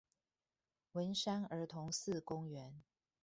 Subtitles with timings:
[0.93, 2.71] 文山兒童四公園